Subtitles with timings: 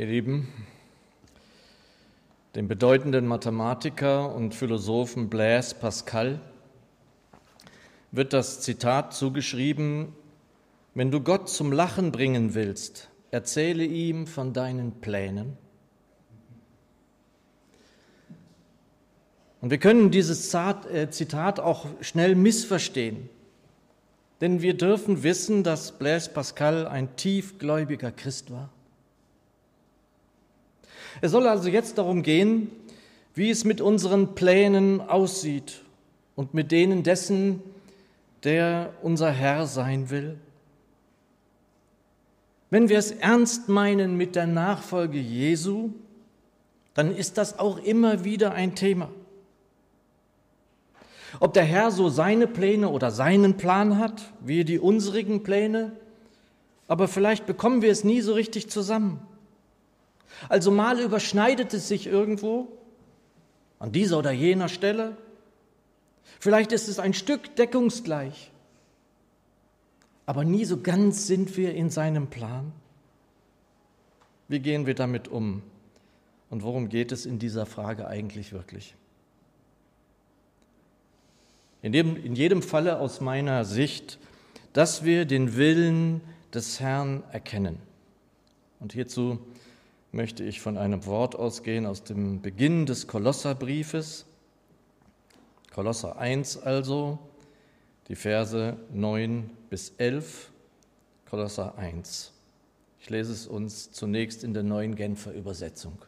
[0.00, 0.48] Ihr Lieben,
[2.54, 6.40] dem bedeutenden Mathematiker und Philosophen Blaise Pascal
[8.10, 10.14] wird das Zitat zugeschrieben,
[10.94, 15.58] wenn du Gott zum Lachen bringen willst, erzähle ihm von deinen Plänen.
[19.60, 23.28] Und wir können dieses äh, Zitat auch schnell missverstehen,
[24.40, 28.70] denn wir dürfen wissen, dass Blaise Pascal ein tiefgläubiger Christ war.
[31.20, 32.70] Es soll also jetzt darum gehen,
[33.34, 35.82] wie es mit unseren Plänen aussieht
[36.34, 37.62] und mit denen dessen,
[38.44, 40.38] der unser Herr sein will.
[42.70, 45.90] Wenn wir es ernst meinen mit der Nachfolge Jesu,
[46.94, 49.10] dann ist das auch immer wieder ein Thema.
[51.38, 55.92] Ob der Herr so seine Pläne oder seinen Plan hat, wie die unsrigen Pläne,
[56.88, 59.20] aber vielleicht bekommen wir es nie so richtig zusammen.
[60.48, 62.68] Also mal überschneidet es sich irgendwo,
[63.78, 65.16] an dieser oder jener Stelle.
[66.38, 68.50] Vielleicht ist es ein Stück deckungsgleich,
[70.26, 72.72] aber nie so ganz sind wir in seinem Plan.
[74.48, 75.62] Wie gehen wir damit um?
[76.50, 78.94] Und worum geht es in dieser Frage eigentlich wirklich?
[81.82, 84.18] In, dem, in jedem Falle aus meiner Sicht,
[84.72, 86.20] dass wir den Willen
[86.52, 87.78] des Herrn erkennen.
[88.80, 89.38] Und hierzu
[90.12, 94.26] möchte ich von einem Wort ausgehen aus dem Beginn des Kolosserbriefes.
[95.72, 97.18] Kolosser 1 also,
[98.08, 100.50] die Verse 9 bis 11,
[101.28, 102.32] Kolosser 1.
[103.00, 105.98] Ich lese es uns zunächst in der neuen Genfer Übersetzung.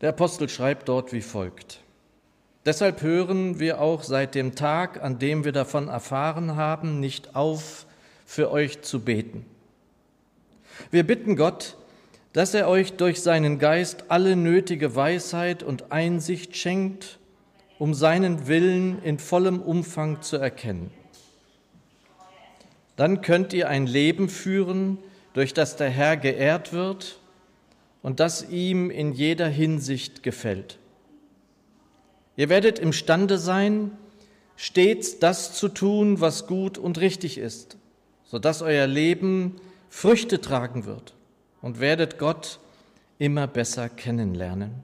[0.00, 1.80] Der Apostel schreibt dort wie folgt.
[2.64, 7.86] Deshalb hören wir auch seit dem Tag, an dem wir davon erfahren haben, nicht auf,
[8.26, 9.44] für euch zu beten.
[10.90, 11.76] Wir bitten Gott,
[12.32, 17.18] dass er euch durch seinen Geist alle nötige Weisheit und Einsicht schenkt,
[17.78, 20.90] um seinen Willen in vollem Umfang zu erkennen.
[22.96, 24.98] Dann könnt ihr ein Leben führen,
[25.34, 27.18] durch das der Herr geehrt wird
[28.02, 30.78] und das ihm in jeder Hinsicht gefällt.
[32.36, 33.90] Ihr werdet imstande sein,
[34.56, 37.76] stets das zu tun, was gut und richtig ist,
[38.24, 39.56] sodass euer Leben
[39.88, 41.14] Früchte tragen wird
[41.62, 42.58] und werdet Gott
[43.18, 44.74] immer besser kennenlernen.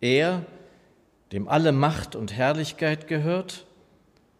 [0.00, 0.46] Er,
[1.32, 3.66] dem alle Macht und Herrlichkeit gehört,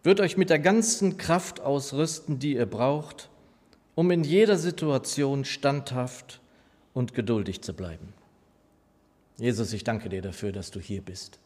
[0.03, 3.29] wird euch mit der ganzen Kraft ausrüsten, die ihr braucht,
[3.95, 6.41] um in jeder Situation standhaft
[6.93, 8.13] und geduldig zu bleiben.
[9.37, 11.39] Jesus, ich danke dir dafür, dass du hier bist.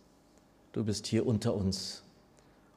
[0.74, 2.04] Du bist hier unter uns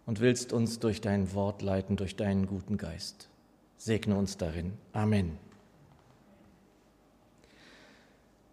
[0.06, 3.28] und willst uns durch dein Wort leiten, durch deinen guten Geist.
[3.76, 4.72] Segne uns darin.
[4.92, 5.38] Amen.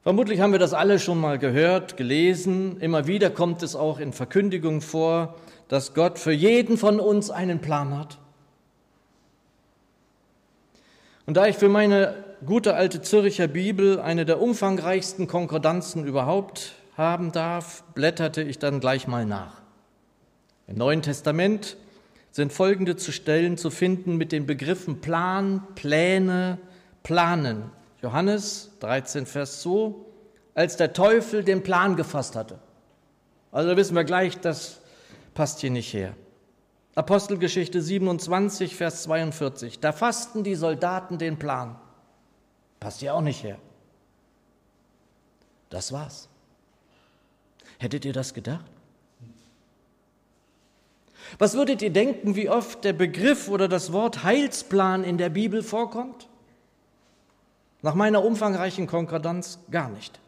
[0.01, 2.79] Vermutlich haben wir das alle schon mal gehört, gelesen.
[2.79, 5.35] Immer wieder kommt es auch in Verkündigung vor,
[5.67, 8.17] dass Gott für jeden von uns einen Plan hat.
[11.25, 17.31] Und da ich für meine gute alte Zürcher Bibel eine der umfangreichsten Konkordanzen überhaupt haben
[17.33, 19.61] darf, blätterte ich dann gleich mal nach.
[20.67, 21.75] Im Neuen Testament
[22.31, 26.57] sind folgende zu Stellen zu finden mit den Begriffen Plan, Pläne,
[27.03, 27.71] Planen.
[28.01, 29.93] Johannes 13, Vers 2,
[30.53, 32.59] als der Teufel den Plan gefasst hatte.
[33.51, 34.79] Also wissen wir gleich, das
[35.33, 36.15] passt hier nicht her.
[36.95, 41.75] Apostelgeschichte 27, Vers 42, da fassten die Soldaten den Plan.
[42.79, 43.57] Passt hier auch nicht her.
[45.69, 46.29] Das war's.
[47.77, 48.66] Hättet ihr das gedacht?
[51.37, 55.61] Was würdet ihr denken, wie oft der Begriff oder das Wort Heilsplan in der Bibel
[55.61, 56.28] vorkommt?
[57.81, 60.19] Nach meiner umfangreichen Konkordanz gar nicht.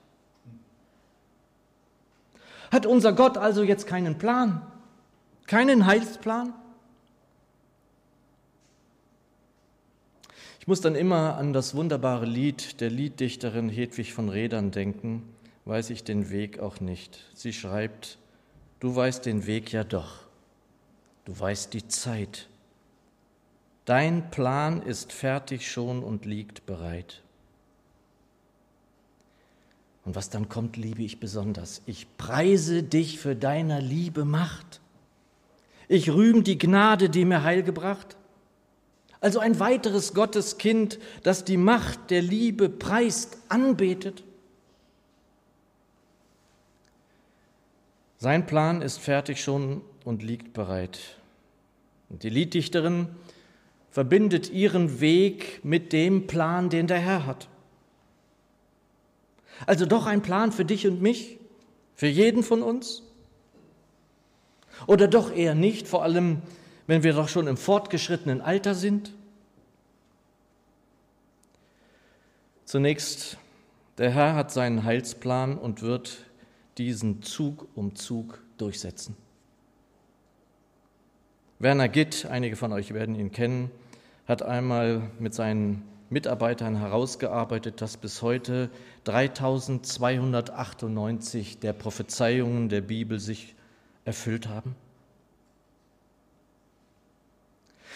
[2.72, 4.62] Hat unser Gott also jetzt keinen Plan,
[5.48, 6.54] keinen Heilsplan?
[10.60, 15.32] Ich muss dann immer an das wunderbare Lied der Lieddichterin Hedwig von Redern denken
[15.66, 17.20] weiß ich den Weg auch nicht.
[17.34, 18.18] Sie schreibt,
[18.80, 20.26] du weißt den Weg ja doch,
[21.26, 22.48] du weißt die Zeit.
[23.86, 27.22] Dein Plan ist fertig schon und liegt bereit.
[30.04, 31.82] Und was dann kommt, liebe ich besonders.
[31.86, 34.82] Ich preise dich für deiner Liebe Macht.
[35.88, 38.18] Ich rühm die Gnade, die mir Heil gebracht.
[39.20, 44.24] Also ein weiteres Gotteskind, das die Macht der Liebe preist, anbetet.
[48.18, 51.00] Sein Plan ist fertig schon und liegt bereit.
[52.10, 53.10] Und die Lieddichterin
[53.92, 57.48] verbindet ihren Weg mit dem Plan, den der Herr hat.
[59.66, 61.40] Also doch ein Plan für dich und mich,
[61.96, 63.04] für jeden von uns?
[64.88, 66.42] Oder doch eher nicht, vor allem
[66.88, 69.14] wenn wir doch schon im fortgeschrittenen Alter sind?
[72.66, 73.38] Zunächst,
[73.98, 76.26] der Herr hat seinen Heilsplan und wird
[76.78, 79.16] diesen Zug um Zug durchsetzen.
[81.60, 83.70] Werner Gitt, einige von euch werden ihn kennen,
[84.28, 88.70] hat einmal mit seinen Mitarbeitern herausgearbeitet, dass bis heute
[89.06, 93.56] 3298 der Prophezeiungen der Bibel sich
[94.04, 94.76] erfüllt haben.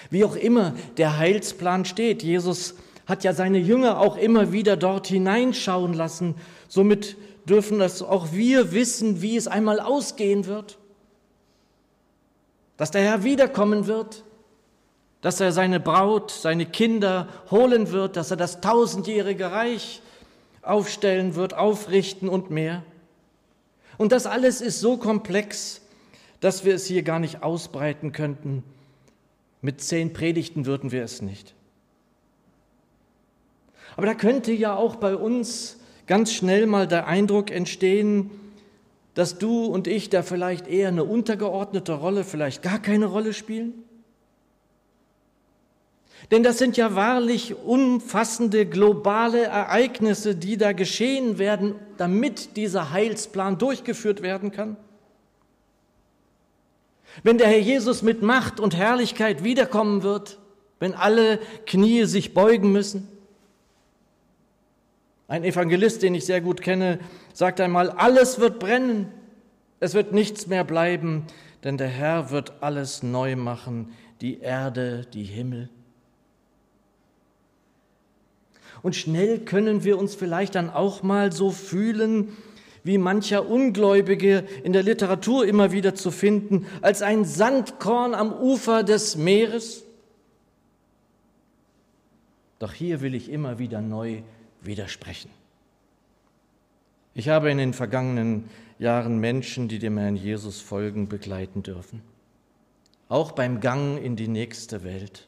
[0.10, 2.76] Wie auch immer der Heilsplan steht, Jesus
[3.06, 6.36] hat ja seine Jünger auch immer wieder dort hineinschauen lassen.
[6.68, 7.18] Somit
[7.48, 10.78] dürfen das auch wir wissen, wie es einmal ausgehen wird.
[12.78, 14.24] Dass der Herr wiederkommen wird,
[15.22, 20.02] dass er seine Braut, seine Kinder holen wird, dass er das tausendjährige Reich
[20.62, 22.84] aufstellen wird, aufrichten und mehr.
[23.98, 25.82] Und das alles ist so komplex,
[26.42, 28.64] dass wir es hier gar nicht ausbreiten könnten.
[29.62, 31.56] Mit zehn Predigten würden wir es nicht.
[33.96, 35.78] Aber da könnte ja auch bei uns
[36.08, 38.30] ganz schnell mal der Eindruck entstehen,
[39.14, 43.85] dass du und ich da vielleicht eher eine untergeordnete Rolle, vielleicht gar keine Rolle spielen?
[46.32, 53.58] Denn das sind ja wahrlich umfassende globale Ereignisse, die da geschehen werden, damit dieser Heilsplan
[53.58, 54.78] durchgeführt werden kann.
[57.24, 60.40] Wenn der Herr Jesus mit Macht und Herrlichkeit wiederkommen wird,
[60.80, 63.08] wenn alle Knie sich beugen müssen,
[65.28, 67.00] ein Evangelist, den ich sehr gut kenne,
[67.34, 69.12] sagt einmal, alles wird brennen,
[69.80, 71.26] es wird nichts mehr bleiben,
[71.64, 75.70] denn der Herr wird alles neu machen, die Erde, die Himmel.
[78.86, 82.38] Und schnell können wir uns vielleicht dann auch mal so fühlen,
[82.84, 88.84] wie mancher Ungläubige in der Literatur immer wieder zu finden, als ein Sandkorn am Ufer
[88.84, 89.86] des Meeres.
[92.60, 94.22] Doch hier will ich immer wieder neu
[94.62, 95.32] widersprechen.
[97.16, 102.04] Ich habe in den vergangenen Jahren Menschen, die dem Herrn Jesus folgen, begleiten dürfen.
[103.10, 105.28] Auch beim Gang in die nächste Welt.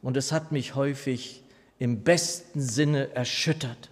[0.00, 1.42] Und es hat mich häufig
[1.78, 3.90] im besten Sinne erschüttert,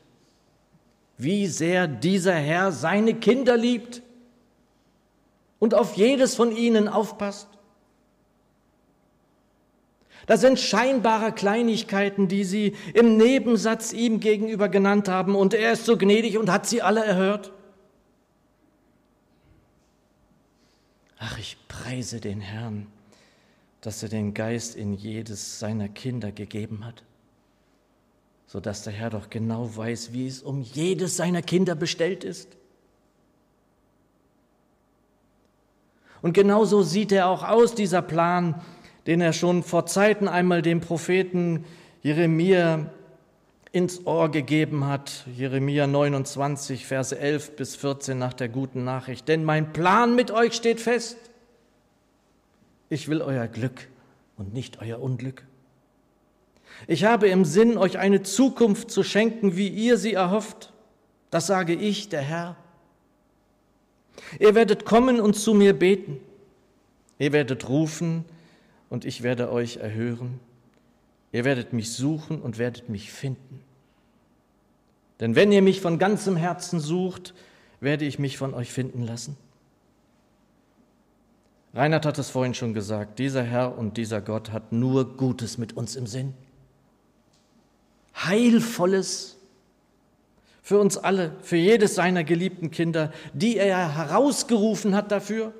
[1.18, 4.02] wie sehr dieser Herr seine Kinder liebt
[5.58, 7.48] und auf jedes von ihnen aufpasst.
[10.26, 15.84] Das sind scheinbare Kleinigkeiten, die sie im Nebensatz ihm gegenüber genannt haben, und er ist
[15.84, 17.52] so gnädig und hat sie alle erhört.
[21.18, 22.86] Ach, ich preise den Herrn,
[23.80, 27.02] dass er den Geist in jedes seiner Kinder gegeben hat,
[28.54, 32.56] so dass der Herr doch genau weiß, wie es um jedes seiner Kinder bestellt ist.
[36.22, 38.62] Und genauso sieht er auch aus, dieser Plan,
[39.08, 41.64] den er schon vor Zeiten einmal dem Propheten
[42.04, 42.92] Jeremia
[43.72, 45.26] ins Ohr gegeben hat.
[45.34, 49.26] Jeremia 29, Verse 11 bis 14 nach der guten Nachricht.
[49.26, 51.16] Denn mein Plan mit euch steht fest.
[52.88, 53.88] Ich will euer Glück
[54.36, 55.42] und nicht euer Unglück.
[56.86, 60.72] Ich habe im Sinn, euch eine Zukunft zu schenken, wie ihr sie erhofft.
[61.30, 62.56] Das sage ich, der Herr.
[64.38, 66.18] Ihr werdet kommen und zu mir beten.
[67.18, 68.24] Ihr werdet rufen
[68.90, 70.40] und ich werde euch erhören.
[71.32, 73.60] Ihr werdet mich suchen und werdet mich finden.
[75.20, 77.34] Denn wenn ihr mich von ganzem Herzen sucht,
[77.80, 79.36] werde ich mich von euch finden lassen.
[81.74, 85.76] Reinhard hat es vorhin schon gesagt, dieser Herr und dieser Gott hat nur Gutes mit
[85.76, 86.34] uns im Sinn.
[88.14, 89.36] Heilvolles
[90.62, 95.52] für uns alle, für jedes seiner geliebten Kinder, die er herausgerufen hat dafür.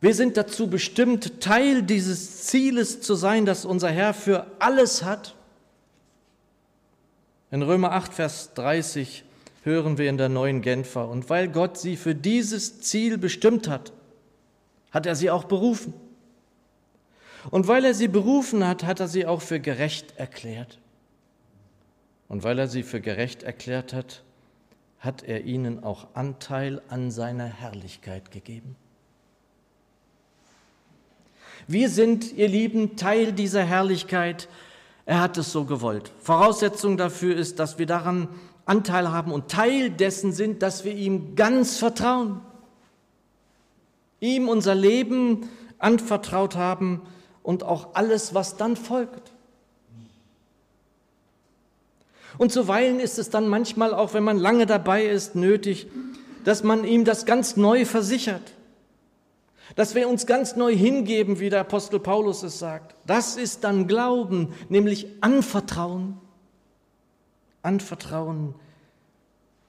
[0.00, 5.34] Wir sind dazu bestimmt, Teil dieses Zieles zu sein, das unser Herr für alles hat.
[7.50, 9.24] In Römer 8, Vers 30
[9.64, 13.92] hören wir in der neuen Genfer, und weil Gott sie für dieses Ziel bestimmt hat,
[14.90, 15.92] hat er sie auch berufen.
[17.50, 20.78] Und weil er sie berufen hat, hat er sie auch für gerecht erklärt.
[22.28, 24.22] Und weil er sie für gerecht erklärt hat,
[25.00, 28.76] hat er ihnen auch Anteil an seiner Herrlichkeit gegeben.
[31.66, 34.48] Wir sind, ihr Lieben, Teil dieser Herrlichkeit.
[35.06, 36.12] Er hat es so gewollt.
[36.20, 38.28] Voraussetzung dafür ist, dass wir daran
[38.66, 42.40] Anteil haben und Teil dessen sind, dass wir ihm ganz vertrauen.
[44.20, 47.02] Ihm unser Leben anvertraut haben
[47.48, 49.32] und auch alles, was dann folgt.
[52.36, 55.86] Und zuweilen ist es dann manchmal auch, wenn man lange dabei ist, nötig,
[56.44, 58.52] dass man ihm das ganz neu versichert.
[59.76, 62.94] Dass wir uns ganz neu hingeben, wie der Apostel Paulus es sagt.
[63.06, 66.18] Das ist dann Glauben, nämlich Anvertrauen.
[67.62, 68.56] Anvertrauen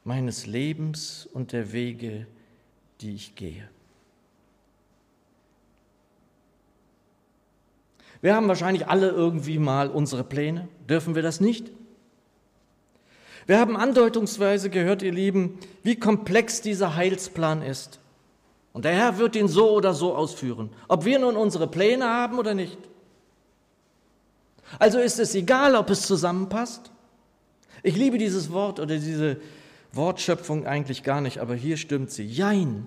[0.03, 2.27] meines Lebens und der Wege,
[2.99, 3.69] die ich gehe.
[8.21, 10.67] Wir haben wahrscheinlich alle irgendwie mal unsere Pläne.
[10.89, 11.71] Dürfen wir das nicht?
[13.45, 17.99] Wir haben andeutungsweise gehört, ihr Lieben, wie komplex dieser Heilsplan ist.
[18.73, 22.37] Und der Herr wird ihn so oder so ausführen, ob wir nun unsere Pläne haben
[22.37, 22.77] oder nicht.
[24.77, 26.91] Also ist es egal, ob es zusammenpasst.
[27.81, 29.37] Ich liebe dieses Wort oder diese
[29.93, 32.25] Wortschöpfung eigentlich gar nicht, aber hier stimmt sie.
[32.25, 32.85] Jein.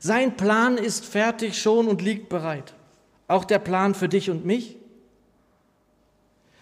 [0.00, 2.74] Sein Plan ist fertig schon und liegt bereit.
[3.28, 4.76] Auch der Plan für dich und mich?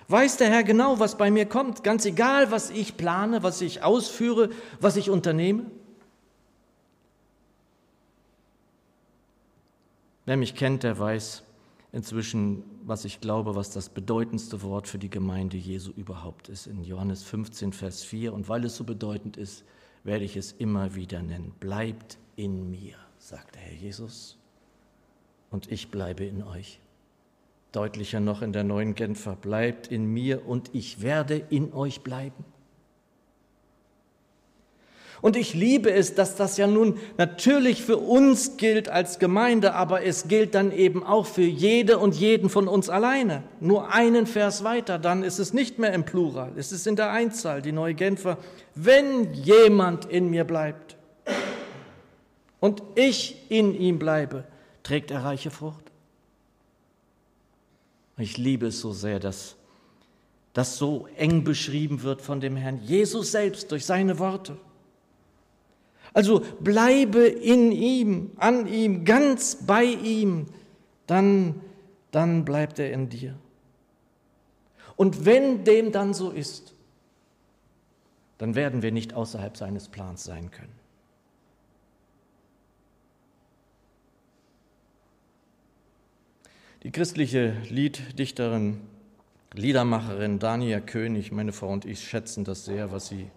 [0.08, 3.82] Weiß der Herr genau, was bei mir kommt, ganz egal, was ich plane, was ich
[3.82, 5.64] ausführe, was ich unternehme?
[10.26, 11.42] Wer mich kennt, der weiß
[11.92, 16.82] inzwischen, was ich glaube, was das bedeutendste Wort für die Gemeinde Jesu überhaupt ist, in
[16.82, 18.32] Johannes 15, Vers 4.
[18.32, 19.64] Und weil es so bedeutend ist,
[20.02, 21.54] werde ich es immer wieder nennen.
[21.60, 24.38] Bleibt in mir, sagt der Herr Jesus
[25.54, 26.80] und ich bleibe in euch.
[27.70, 32.44] Deutlicher noch in der neuen Genfer, bleibt in mir und ich werde in euch bleiben.
[35.22, 40.04] Und ich liebe es, dass das ja nun natürlich für uns gilt als Gemeinde, aber
[40.04, 43.44] es gilt dann eben auch für jede und jeden von uns alleine.
[43.60, 47.12] Nur einen Vers weiter, dann ist es nicht mehr im Plural, es ist in der
[47.12, 48.38] Einzahl, die neue Genfer.
[48.74, 50.96] Wenn jemand in mir bleibt
[52.58, 54.46] und ich in ihm bleibe,
[54.84, 55.90] trägt er reiche Frucht.
[58.16, 59.56] Ich liebe es so sehr, dass
[60.52, 64.56] das so eng beschrieben wird von dem Herrn Jesus selbst durch seine Worte.
[66.12, 70.46] Also bleibe in ihm, an ihm, ganz bei ihm,
[71.08, 71.60] dann,
[72.12, 73.36] dann bleibt er in dir.
[74.94, 76.72] Und wenn dem dann so ist,
[78.38, 80.83] dann werden wir nicht außerhalb seines Plans sein können.
[86.84, 88.78] Die christliche Lieddichterin,
[89.54, 93.30] Liedermacherin Dania König, meine Frau und ich schätzen das sehr, was sie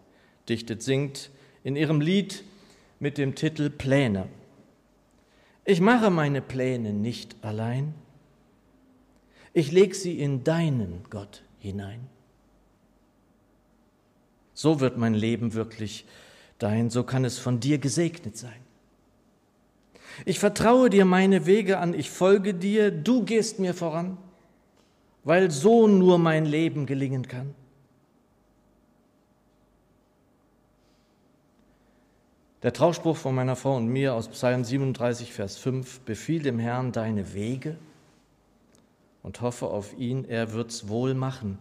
[0.49, 1.29] dichtet, singt
[1.63, 2.43] in ihrem Lied
[2.99, 4.27] mit dem Titel Pläne.
[5.63, 7.93] Ich mache meine Pläne nicht allein,
[9.53, 12.01] ich leg sie in deinen Gott hinein.
[14.53, 16.05] So wird mein Leben wirklich
[16.59, 18.66] dein, so kann es von dir gesegnet sein.
[20.25, 24.17] Ich vertraue dir meine Wege an, ich folge dir, du gehst mir voran,
[25.23, 27.53] weil so nur mein Leben gelingen kann.
[32.63, 36.91] Der Trauspruch von meiner Frau und mir aus Psalm 37, Vers 5, befiehl dem Herrn
[36.91, 37.77] deine Wege
[39.21, 41.59] und hoffe auf ihn, er wird's wohl machen.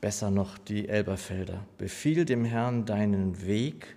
[0.00, 3.96] Besser noch die Elberfelder, befiehl dem Herrn deinen Weg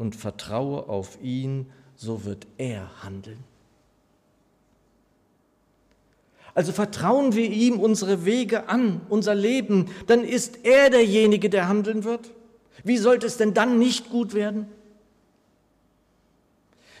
[0.00, 3.44] und vertraue auf ihn, so wird er handeln.
[6.54, 12.04] Also vertrauen wir ihm unsere Wege an, unser Leben, dann ist er derjenige, der handeln
[12.04, 12.32] wird.
[12.82, 14.68] Wie sollte es denn dann nicht gut werden?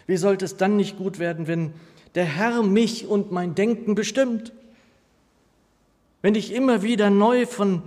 [0.06, 1.72] Wie sollte es dann nicht gut werden, wenn
[2.14, 4.52] der Herr mich und mein Denken bestimmt?
[6.20, 7.82] Wenn ich immer wieder neu von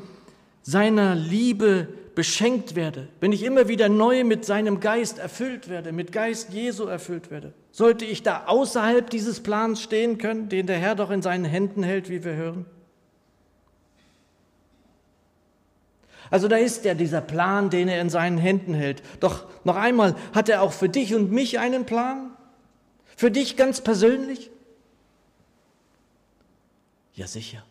[0.63, 6.11] seiner Liebe beschenkt werde, wenn ich immer wieder neu mit seinem Geist erfüllt werde, mit
[6.11, 10.95] Geist Jesu erfüllt werde, sollte ich da außerhalb dieses Plans stehen können, den der Herr
[10.95, 12.65] doch in seinen Händen hält, wie wir hören?
[16.29, 19.03] Also da ist ja dieser Plan, den er in seinen Händen hält.
[19.19, 22.31] Doch noch einmal, hat er auch für dich und mich einen Plan?
[23.15, 24.49] Für dich ganz persönlich?
[27.13, 27.63] Ja sicher.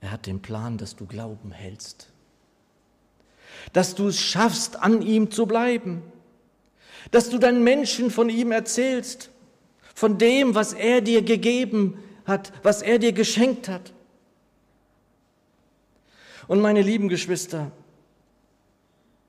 [0.00, 2.10] Er hat den Plan, dass du Glauben hältst
[3.72, 6.02] dass du es schaffst, an ihm zu bleiben,
[7.10, 9.30] dass du deinen Menschen von ihm erzählst,
[9.94, 13.92] von dem, was er dir gegeben hat, was er dir geschenkt hat.
[16.48, 17.70] Und meine lieben Geschwister,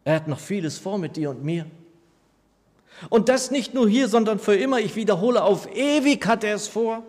[0.04, 1.68] er hat noch vieles vor mit dir und mir.
[3.10, 6.68] Und das nicht nur hier, sondern für immer, ich wiederhole, auf ewig hat er es
[6.68, 7.04] vor.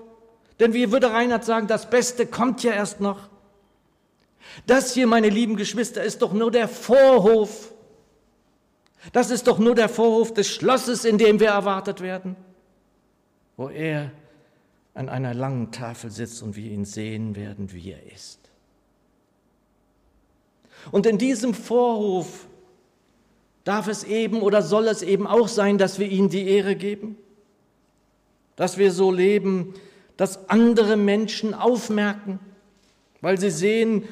[0.60, 3.28] Denn wie würde Reinhard sagen, das Beste kommt ja erst noch.
[4.66, 7.72] Das hier, meine lieben Geschwister, ist doch nur der Vorhof.
[9.12, 12.36] Das ist doch nur der Vorhof des Schlosses, in dem wir erwartet werden,
[13.56, 14.12] wo er
[14.94, 18.38] an einer langen Tafel sitzt und wir ihn sehen werden, wie er ist.
[20.90, 22.46] Und in diesem Vorhof
[23.64, 27.16] darf es eben oder soll es eben auch sein, dass wir ihm die Ehre geben,
[28.56, 29.74] dass wir so leben,
[30.16, 32.38] dass andere Menschen aufmerken,
[33.20, 34.04] weil sie sehen,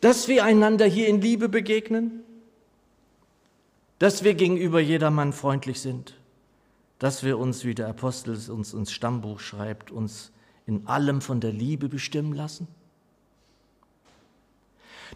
[0.00, 2.22] dass wir einander hier in Liebe begegnen,
[3.98, 6.14] dass wir gegenüber jedermann freundlich sind,
[6.98, 10.30] dass wir uns, wie der Apostel uns ins Stammbuch schreibt, uns
[10.66, 12.68] in allem von der Liebe bestimmen lassen,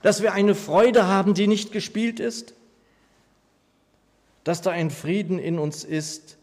[0.03, 2.55] dass wir eine Freude haben, die nicht gespielt ist,
[4.43, 6.39] dass da ein Frieden in uns ist,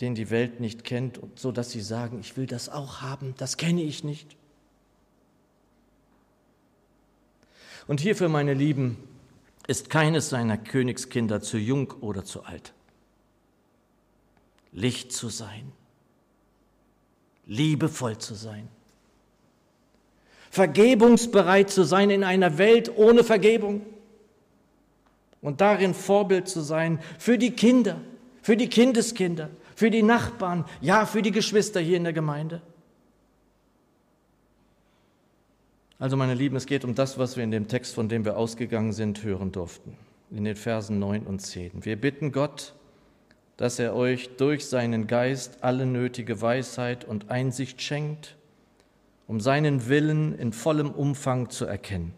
[0.00, 3.56] den die Welt nicht kennt, so dass sie sagen, ich will das auch haben, das
[3.56, 4.36] kenne ich nicht.
[7.88, 8.98] Und hierfür, meine Lieben,
[9.66, 12.74] ist keines seiner Königskinder zu jung oder zu alt.
[14.72, 15.72] Licht zu sein,
[17.46, 18.68] liebevoll zu sein,
[20.50, 23.84] vergebungsbereit zu sein in einer Welt ohne Vergebung
[25.40, 28.00] und darin Vorbild zu sein für die Kinder,
[28.42, 32.60] für die Kindeskinder, für die Nachbarn, ja, für die Geschwister hier in der Gemeinde.
[36.00, 38.36] Also meine Lieben, es geht um das, was wir in dem Text, von dem wir
[38.36, 39.96] ausgegangen sind, hören durften,
[40.30, 41.84] in den Versen 9 und 10.
[41.84, 42.74] Wir bitten Gott,
[43.56, 48.36] dass er euch durch seinen Geist alle nötige Weisheit und Einsicht schenkt,
[49.26, 52.14] um seinen Willen in vollem Umfang zu erkennen.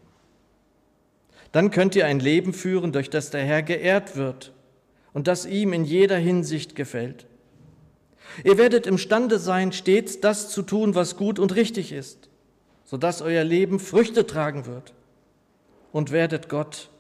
[1.50, 4.52] Dann könnt ihr ein Leben führen, durch das der Herr geehrt wird
[5.14, 7.24] und das ihm in jeder Hinsicht gefällt.
[8.44, 12.29] Ihr werdet imstande sein, stets das zu tun, was gut und richtig ist
[12.90, 14.94] sodass euer Leben Früchte tragen wird
[15.92, 16.90] und werdet Gott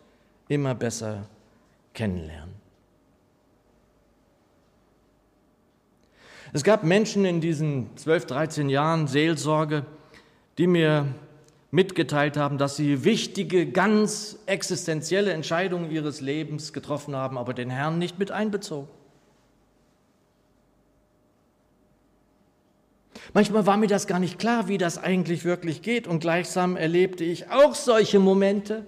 [0.46, 1.26] immer besser
[1.94, 2.54] kennenlernen.
[6.52, 9.84] Es gab Menschen in diesen 12, 13 Jahren Seelsorge,
[10.58, 11.08] die mir
[11.72, 17.98] mitgeteilt haben, dass sie wichtige, ganz existenzielle Entscheidungen ihres Lebens getroffen haben, aber den Herrn
[17.98, 18.88] nicht mit einbezogen.
[23.32, 27.24] Manchmal war mir das gar nicht klar, wie das eigentlich wirklich geht und gleichsam erlebte
[27.24, 28.84] ich auch solche Momente,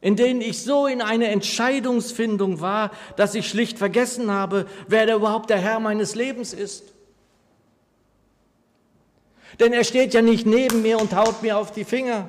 [0.00, 5.16] in denen ich so in einer Entscheidungsfindung war, dass ich schlicht vergessen habe, wer der
[5.16, 6.92] überhaupt der Herr meines Lebens ist.
[9.58, 12.28] Denn er steht ja nicht neben mir und haut mir auf die Finger,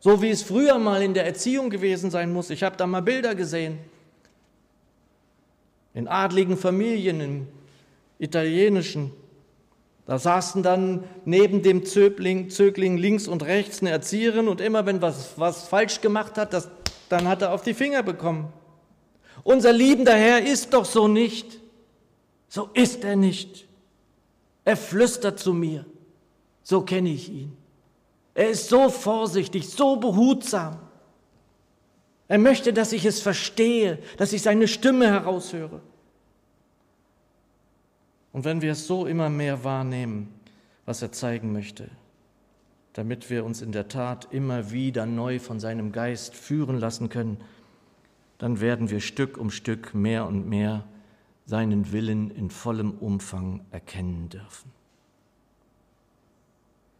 [0.00, 2.50] so wie es früher mal in der Erziehung gewesen sein muss.
[2.50, 3.78] Ich habe da mal Bilder gesehen.
[5.94, 7.48] In adligen Familien, in
[8.18, 9.12] italienischen.
[10.06, 15.02] Da saßen dann neben dem Zögling, Zögling links und rechts eine Erzieherin und immer wenn
[15.02, 16.68] was, was falsch gemacht hat, das,
[17.08, 18.52] dann hat er auf die Finger bekommen.
[19.42, 21.60] Unser liebender Herr ist doch so nicht.
[22.48, 23.66] So ist er nicht.
[24.64, 25.84] Er flüstert zu mir.
[26.62, 27.56] So kenne ich ihn.
[28.34, 30.78] Er ist so vorsichtig, so behutsam.
[32.28, 35.80] Er möchte, dass ich es verstehe, dass ich seine Stimme heraushöre.
[38.36, 40.28] Und wenn wir es so immer mehr wahrnehmen,
[40.84, 41.88] was er zeigen möchte,
[42.92, 47.38] damit wir uns in der Tat immer wieder neu von seinem Geist führen lassen können,
[48.36, 50.84] dann werden wir Stück um Stück mehr und mehr
[51.46, 54.70] seinen Willen in vollem Umfang erkennen dürfen.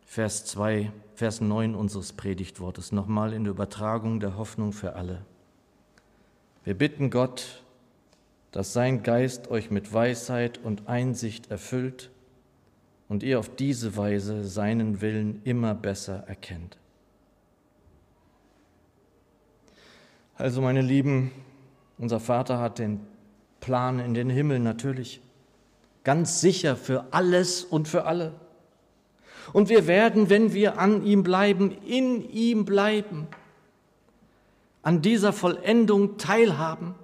[0.07, 5.20] Vers 2, Vers 9 unseres Predigtwortes, nochmal in der Übertragung der Hoffnung für alle.
[6.64, 7.62] Wir bitten Gott,
[8.57, 12.09] dass sein Geist euch mit Weisheit und Einsicht erfüllt
[13.07, 16.79] und ihr auf diese Weise seinen Willen immer besser erkennt.
[20.37, 21.33] Also meine Lieben,
[21.99, 23.01] unser Vater hat den
[23.61, 25.21] Plan in den Himmel natürlich,
[26.03, 28.33] ganz sicher für alles und für alle.
[29.53, 33.27] Und wir werden, wenn wir an ihm bleiben, in ihm bleiben,
[34.83, 36.95] an dieser Vollendung teilhaben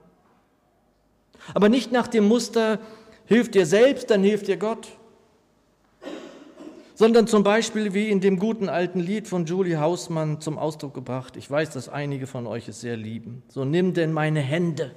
[1.55, 2.79] aber nicht nach dem Muster,
[3.27, 4.89] hilf dir selbst, dann hilft dir Gott.
[6.95, 11.37] Sondern zum Beispiel wie in dem guten alten Lied von Julie Hausmann zum Ausdruck gebracht.
[11.37, 13.43] Ich weiß, dass einige von euch es sehr lieben.
[13.49, 14.93] So nimm denn meine Hände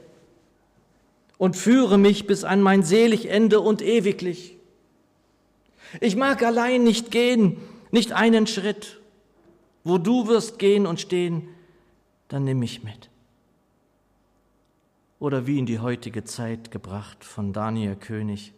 [1.38, 4.58] und führe mich bis an mein selig Ende und ewiglich.
[6.02, 7.58] Ich mag allein nicht gehen,
[7.92, 9.00] nicht einen Schritt.
[9.84, 11.48] Wo du wirst gehen und stehen,
[12.28, 13.10] dann nimm mich mit
[15.20, 18.54] oder wie in die heutige Zeit gebracht von Daniel König.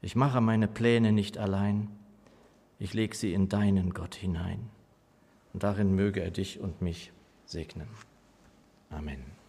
[0.00, 1.88] Ich mache meine Pläne nicht allein,
[2.78, 4.68] ich lege sie in deinen Gott hinein.
[5.52, 7.12] Und darin möge er dich und mich
[7.46, 7.88] segnen.
[8.90, 9.41] Amen.